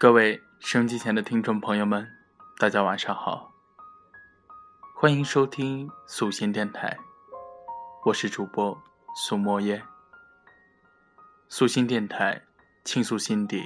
[0.00, 2.10] 各位收音机前的听众朋友们，
[2.56, 3.52] 大家晚上好，
[4.96, 6.98] 欢迎收听素心电台，
[8.06, 8.82] 我是主播
[9.14, 9.86] 苏墨烟。
[11.50, 12.42] 素心电台
[12.82, 13.62] 倾诉心底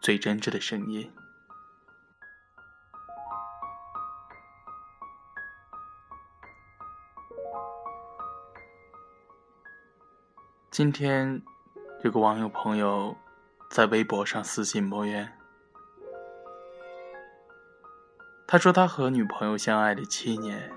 [0.00, 1.08] 最真挚的声音。
[10.72, 11.40] 今天
[12.02, 13.16] 有个网友朋友
[13.70, 15.38] 在微博上私信墨渊，
[18.48, 20.70] 他说他和女朋友相爱了七年，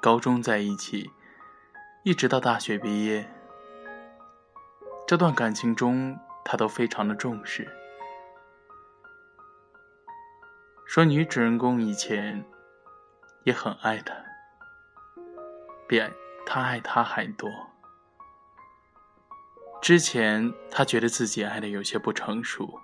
[0.00, 1.10] 高中在一起，
[2.02, 3.28] 一直到大学毕业。
[5.06, 7.68] 这段感情中，他都非常的重视。
[10.86, 12.42] 说女主人公以前
[13.44, 14.14] 也很爱他，
[15.86, 16.02] 比
[16.46, 17.50] 他爱他还多。
[19.82, 22.80] 之前他觉得自己爱的有些不成熟，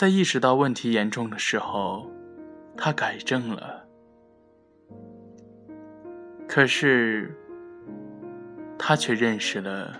[0.00, 2.10] 在意识到问题严重的时候，
[2.74, 3.84] 他改正了。
[6.48, 7.36] 可是，
[8.78, 9.94] 他却认识了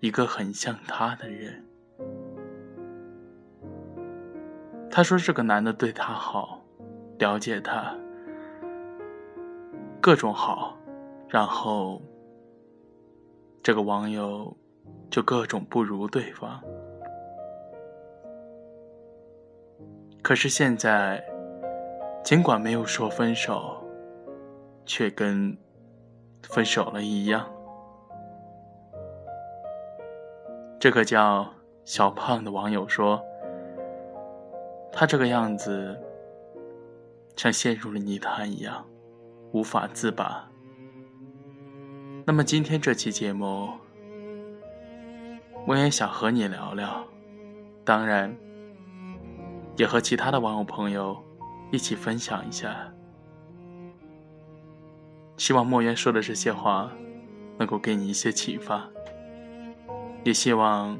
[0.00, 1.62] 一个很像他的人。
[4.90, 6.64] 他说这个男的对他好，
[7.18, 7.94] 了解他，
[10.00, 10.74] 各种好，
[11.28, 12.00] 然后。
[13.62, 14.56] 这个网友
[15.10, 16.58] 就各种不如对方，
[20.22, 21.22] 可是现在，
[22.22, 23.84] 尽管没有说分手，
[24.86, 25.56] 却跟
[26.44, 27.44] 分手了一样。
[30.78, 31.52] 这个叫
[31.84, 33.20] 小胖的网友说
[34.92, 36.00] ：“他这个样子，
[37.36, 38.86] 像陷入了泥潭一样，
[39.52, 40.48] 无法自拔。”
[42.24, 43.68] 那么今天这期节目，
[45.66, 47.04] 我也想和你聊聊，
[47.84, 48.32] 当然，
[49.76, 51.16] 也和其他的网友朋友
[51.70, 52.92] 一起分享一下。
[55.36, 56.92] 希望莫言说的这些话，
[57.58, 58.88] 能够给你一些启发，
[60.24, 60.98] 也希望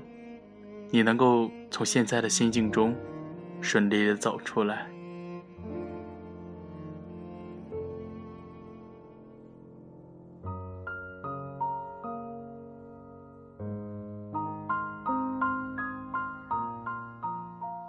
[0.91, 2.95] 你能够从现在的心境中
[3.61, 4.89] 顺利的走出来。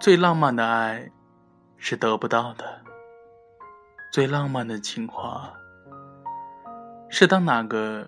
[0.04, 1.10] 最浪漫的爱，
[1.78, 2.82] 是得不到的。
[4.12, 5.54] 最浪漫的情话，
[7.08, 8.06] 是当哪个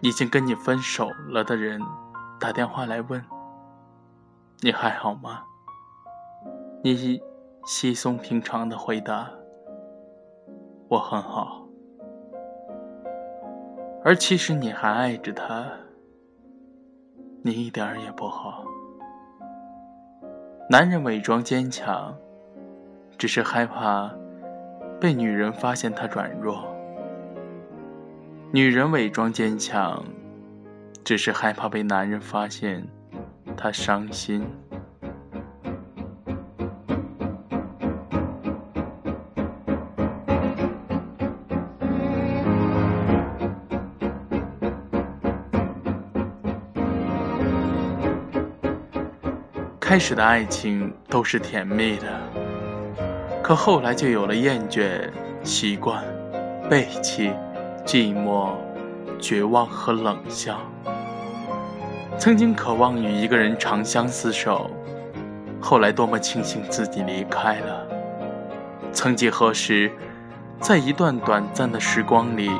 [0.00, 1.80] 已经跟你分手了的人
[2.40, 3.24] 打电话来问
[4.60, 5.44] 你还好吗？
[6.82, 7.22] 你
[7.64, 9.30] 稀松平常的回答
[10.90, 11.64] ：“我很好。”
[14.02, 15.64] 而其实你还爱着他，
[17.44, 18.64] 你一点儿也不好。
[20.72, 22.16] 男人伪装坚强，
[23.18, 24.10] 只是害怕
[24.98, 26.64] 被女人发现他软弱；
[28.50, 30.02] 女人伪装坚强，
[31.04, 32.82] 只是害怕被男人发现
[33.54, 34.46] 他伤心。
[49.92, 52.06] 开始的爱情都是甜蜜的，
[53.42, 55.10] 可后来就有了厌倦、
[55.44, 56.02] 习惯、
[56.70, 57.30] 背弃、
[57.84, 58.52] 寂寞、
[59.20, 60.58] 绝望和冷笑。
[62.16, 64.70] 曾经渴望与一个人长相厮守，
[65.60, 67.86] 后来多么庆幸自己离开了。
[68.94, 69.92] 曾几何时，
[70.58, 72.50] 在一段短暂的时光里，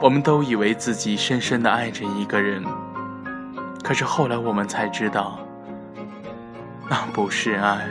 [0.00, 2.64] 我们都以为自己深深的爱着一个人，
[3.84, 5.38] 可是后来我们才知道。
[6.90, 7.86] 那不是爱，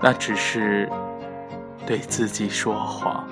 [0.00, 0.90] 那只是
[1.86, 3.24] 对自己说谎。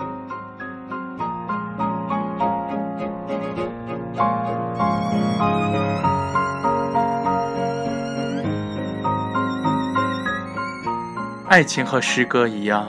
[11.49, 12.87] 爱情和诗歌一样，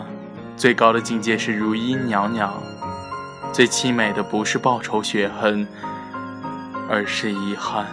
[0.56, 2.52] 最高的境界是如茵袅袅，
[3.54, 5.68] 最凄美的不是报仇雪恨，
[6.90, 7.86] 而是遗憾。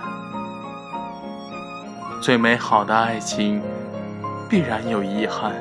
[2.21, 3.63] 最美好的爱情，
[4.55, 5.53] 必然有遗憾。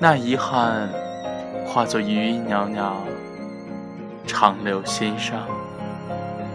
[0.00, 0.88] 那遗憾
[1.64, 2.96] 化作余音袅袅，
[4.26, 5.46] 长留心上。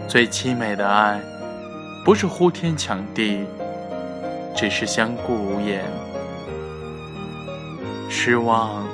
[0.06, 1.18] 最凄美的爱，
[2.04, 3.46] 不是呼天抢地，
[4.54, 5.82] 只是相顾无言。
[8.10, 8.84] 失望，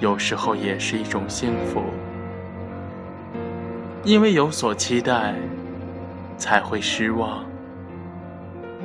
[0.00, 1.82] 有时候也是一种幸福，
[4.02, 5.34] 因为有所期待，
[6.36, 7.42] 才会失望。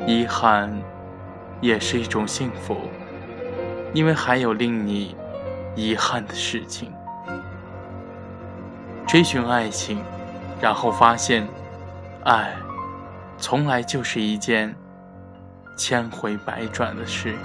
[0.07, 0.74] 遗憾
[1.62, 2.78] 也是一种幸福，
[3.94, 5.16] 因为还有令你
[5.76, 6.92] 遗憾的事情。
[9.08, 10.02] 追寻爱情，
[10.62, 11.48] 然后发现，
[12.24, 12.56] 爱，
[13.38, 14.76] 从来就是一件
[15.76, 17.36] 千回百转的事。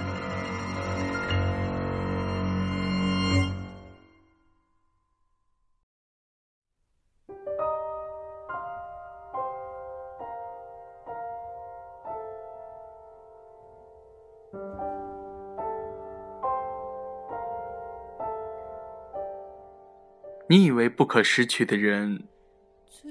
[20.47, 22.23] 你以为不可失去的人，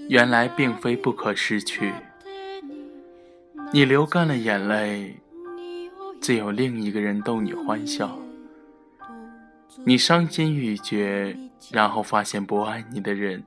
[0.08, 1.92] 原来并非不可失去。
[3.72, 5.20] 你流干了眼泪，
[6.20, 8.16] 自有另一个人逗你欢笑。
[9.84, 11.36] 你伤心欲绝，
[11.72, 13.42] 然后发现不爱你的人，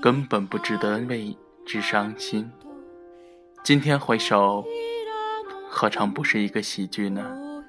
[0.00, 1.36] 根本不值得为
[1.66, 2.50] 之伤心。
[3.62, 4.64] 今天回首，
[5.68, 7.62] 何尝不是一个喜剧呢？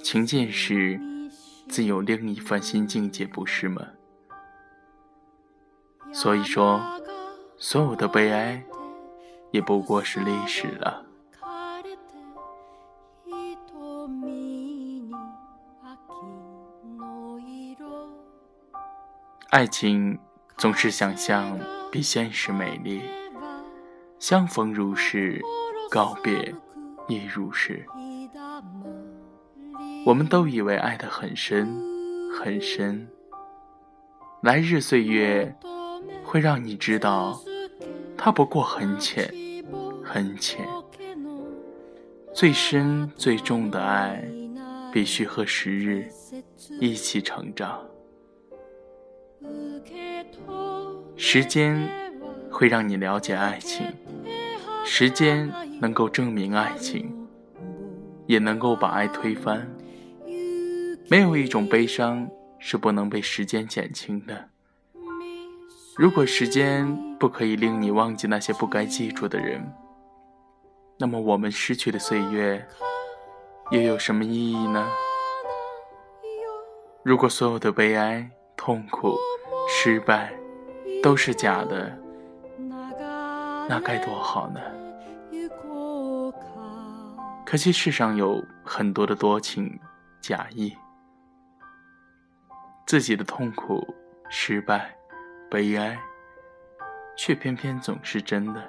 [0.00, 1.00] 情尽时，
[1.68, 3.84] 自有另一番新境界，不是吗？
[6.12, 6.80] 所以说，
[7.56, 8.62] 所有的悲哀，
[9.52, 11.06] 也不过是历史了。
[19.50, 20.18] 爱情
[20.56, 21.58] 总是想象
[21.90, 23.02] 比现实美丽，
[24.18, 25.40] 相逢如是，
[25.90, 26.54] 告别
[27.08, 27.84] 亦如是。
[30.06, 31.68] 我们都以为爱得很深，
[32.38, 33.08] 很深。
[34.42, 35.56] 来日岁月。
[36.30, 37.42] 会让你知道，
[38.16, 39.34] 它不过很浅，
[40.00, 40.64] 很浅。
[42.32, 44.22] 最深最重的爱，
[44.92, 46.08] 必须和时日
[46.78, 47.84] 一起成长。
[51.16, 51.90] 时间
[52.48, 53.84] 会让你了解爱情，
[54.84, 57.12] 时间能够证明爱情，
[58.28, 59.68] 也能够把爱推翻。
[61.08, 62.30] 没有一种悲伤
[62.60, 64.50] 是不能被时间减轻的。
[66.00, 69.70] 如果时间不可以令你忘记那些不该记住的人，
[70.96, 72.66] 那么我们失去的岁月
[73.70, 74.88] 又有什么意义呢？
[77.02, 78.26] 如果所有的悲哀、
[78.56, 79.14] 痛苦、
[79.68, 80.32] 失败
[81.02, 81.94] 都是假的，
[83.68, 84.60] 那该多好呢？
[87.44, 89.78] 可惜世上有很多的多情
[90.22, 90.74] 假意，
[92.86, 93.86] 自己的痛苦、
[94.30, 94.96] 失败。
[95.50, 96.00] 悲哀，
[97.16, 98.62] 却偏偏总是真的。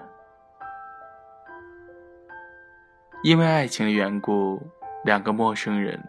[3.22, 4.60] 因为爱情的缘故，
[5.06, 6.04] 两个陌生人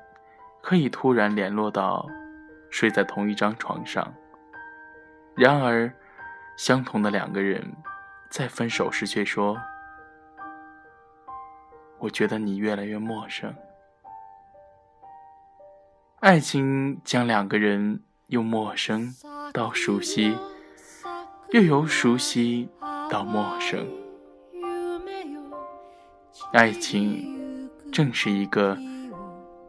[0.62, 2.06] 可以突然联络到，
[2.70, 4.14] 睡在同一张床上。
[5.34, 5.92] 然而，
[6.56, 7.62] 相同的两个人，
[8.30, 9.60] 在分手时却说
[12.00, 13.54] ：“我觉得你越来越陌生。”
[16.20, 19.12] 爱情将两个人由陌生
[19.52, 20.34] 到熟悉。
[21.52, 22.66] 又由熟悉
[23.10, 23.86] 到陌生，
[26.54, 28.74] 爱情正是一个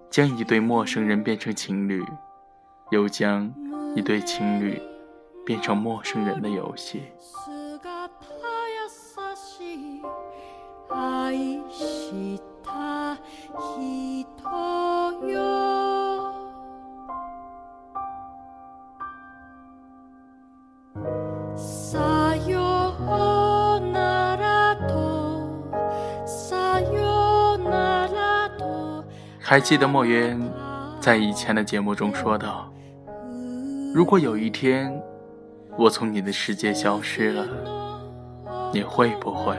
[0.09, 2.01] 将一对陌生人变成情侣，
[2.91, 3.53] 又将
[3.97, 4.81] 一对情侣
[5.45, 7.01] 变成陌生人的游戏。
[29.53, 30.41] 还记得墨渊
[31.00, 32.74] 在以前的节目中说道
[33.93, 35.00] ：“如果有一天
[35.77, 37.48] 我从你的世界消失了，
[38.74, 39.55] 你会不会？”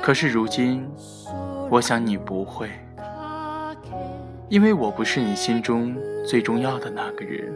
[0.00, 0.90] 可是如今，
[1.70, 2.70] 我想你不会，
[4.48, 7.54] 因为我不是你心中最重要的那个人，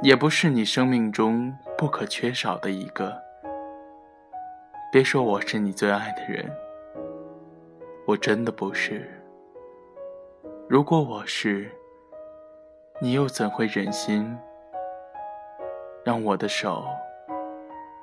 [0.00, 3.20] 也不是你生命中不可缺少的一个。
[4.92, 6.48] 别说我是你最爱的人。
[8.06, 9.10] 我真的不是。
[10.68, 11.70] 如果我是，
[13.00, 14.36] 你又怎会忍心
[16.04, 16.84] 让我的手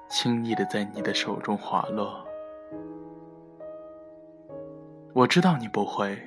[0.09, 2.25] 轻易的在你的手中滑落？
[5.13, 6.17] 我知道你不会，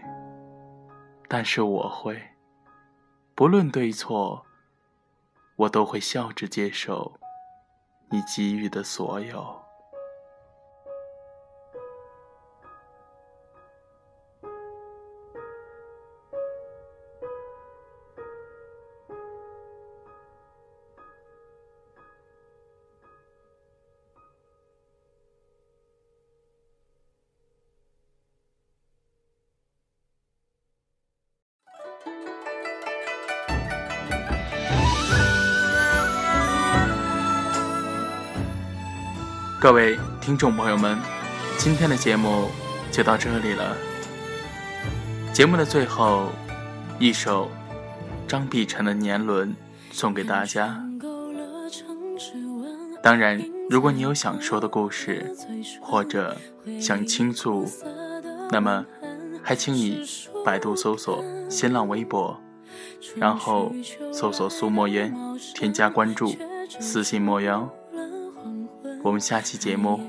[1.29, 2.21] 但是我会。
[3.35, 4.45] 不论对错，
[5.57, 7.19] 我都会笑着接受
[8.11, 9.64] 你给予的所有。
[39.65, 40.99] 各位听众朋友们，
[41.57, 42.51] 今天的节目
[42.93, 43.75] 就到这里了。
[45.33, 46.29] 节目的最后，
[46.99, 47.49] 一首
[48.29, 49.49] 张碧晨的《年轮》
[49.91, 50.85] 送给大家。
[53.03, 55.35] 当然，如果你有想说的故事，
[55.81, 56.37] 或者
[56.79, 57.67] 想倾诉，
[58.51, 58.85] 那么
[59.43, 60.05] 还请你
[60.45, 62.39] 百度搜索新浪微博，
[63.17, 63.73] 然后
[64.13, 65.17] 搜索苏墨烟，
[65.55, 66.37] 添加关注，
[66.79, 67.67] 私信莫妖。
[69.05, 70.01] 我们下期节目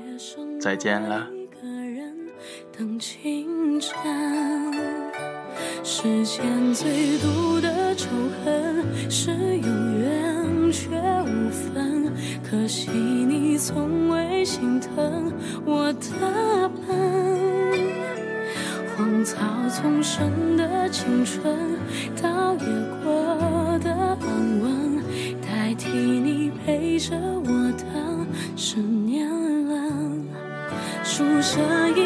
[0.58, 1.28] 再见了。
[5.84, 8.08] 世间最毒的仇
[8.42, 10.88] 恨是有缘却
[11.24, 12.10] 无分，
[12.42, 15.30] 可惜你从未心疼
[15.66, 16.96] 我的笨。
[18.96, 19.36] 荒草
[19.68, 21.54] 丛生的青春，
[31.48, 32.05] 这一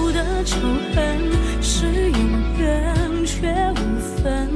[0.43, 0.57] 仇
[0.95, 0.99] 恨
[1.61, 2.19] 是永
[2.57, 2.95] 远
[3.25, 3.77] 却无
[4.17, 4.49] 分，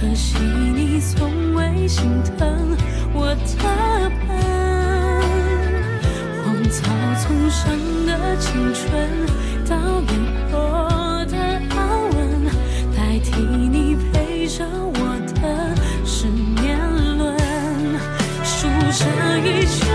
[0.00, 2.04] 可惜你从未心
[2.36, 2.76] 疼。
[3.14, 3.40] 我的
[4.26, 4.36] 笨，
[6.42, 6.82] 荒草
[7.20, 8.84] 丛生的青春，
[9.68, 10.12] 倒也
[10.50, 10.54] 过
[11.26, 11.36] 的
[11.70, 11.78] 安
[12.16, 12.18] 稳，
[12.96, 14.98] 代替你陪着我
[15.40, 15.42] 的
[16.04, 16.76] 是年
[17.16, 17.36] 轮，
[18.42, 19.06] 数着
[19.40, 19.87] 一圈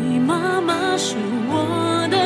[0.00, 1.16] 你妈妈，是
[1.48, 2.19] 我的。